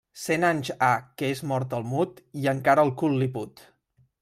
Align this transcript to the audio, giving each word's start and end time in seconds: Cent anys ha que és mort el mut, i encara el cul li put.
Cent 0.19 0.45
anys 0.47 0.71
ha 0.85 0.93
que 1.21 1.29
és 1.35 1.43
mort 1.51 1.77
el 1.79 1.85
mut, 1.91 2.23
i 2.45 2.51
encara 2.55 2.89
el 2.89 2.95
cul 3.03 3.17
li 3.25 3.31
put. 3.39 3.65